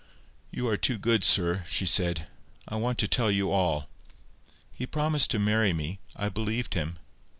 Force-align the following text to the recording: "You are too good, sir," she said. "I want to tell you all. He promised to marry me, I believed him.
"You 0.49 0.67
are 0.67 0.77
too 0.77 0.97
good, 0.97 1.23
sir," 1.23 1.63
she 1.69 1.85
said. 1.85 2.27
"I 2.67 2.75
want 2.77 2.97
to 2.97 3.07
tell 3.07 3.29
you 3.29 3.51
all. 3.51 3.87
He 4.73 4.87
promised 4.87 5.29
to 5.29 5.37
marry 5.37 5.73
me, 5.73 5.99
I 6.15 6.27
believed 6.27 6.73
him. 6.73 6.97